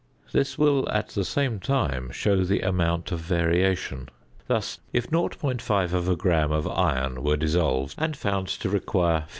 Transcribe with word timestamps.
This 0.31 0.57
will 0.57 0.89
at 0.89 1.09
the 1.09 1.23
same 1.23 1.59
time 1.59 2.09
show 2.09 2.43
the 2.43 2.61
amount 2.61 3.11
of 3.11 3.19
variation. 3.19 4.09
Thus, 4.47 4.79
if 4.91 5.07
0.5 5.11 6.17
gram 6.17 6.51
of 6.51 6.67
iron 6.67 7.21
were 7.21 7.37
dissolved 7.37 7.93
and 7.99 8.17
found 8.17 8.47
to 8.47 8.67
require 8.69 9.19
50. 9.19 9.29